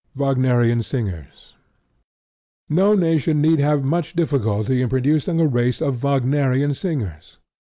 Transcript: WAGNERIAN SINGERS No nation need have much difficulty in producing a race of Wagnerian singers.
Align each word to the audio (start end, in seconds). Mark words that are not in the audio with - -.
WAGNERIAN 0.15 0.81
SINGERS 0.81 1.53
No 2.67 2.95
nation 2.95 3.39
need 3.39 3.59
have 3.59 3.83
much 3.83 4.15
difficulty 4.15 4.81
in 4.81 4.89
producing 4.89 5.39
a 5.39 5.45
race 5.45 5.79
of 5.79 5.97
Wagnerian 6.01 6.73
singers. 6.73 7.37